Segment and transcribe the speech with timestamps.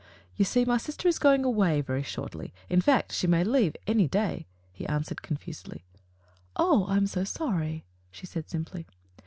[0.35, 4.07] "You see, my sister is going away very shortly; in fact, she may leave any
[4.07, 5.83] day,'* he answered confusedly.
[6.55, 8.87] "Oh, I am so sorry," she said simply.